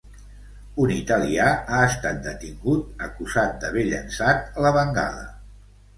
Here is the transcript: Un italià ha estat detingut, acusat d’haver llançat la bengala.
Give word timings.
Un 0.85 0.93
italià 0.93 1.49
ha 1.75 1.81
estat 1.89 2.23
detingut, 2.29 2.89
acusat 3.09 3.55
d’haver 3.65 3.85
llançat 3.93 4.61
la 4.67 4.73
bengala. 4.79 5.29